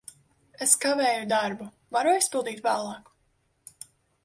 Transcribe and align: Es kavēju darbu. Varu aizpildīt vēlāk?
Es 0.65 0.71
kavēju 0.85 1.27
darbu. 1.33 1.67
Varu 1.97 2.15
aizpildīt 2.15 2.65
vēlāk? 2.71 3.15